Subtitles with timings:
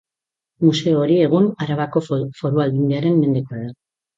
[0.67, 3.79] Museo hori, egun, Arabako Foru Aldundiaren mendekoa da.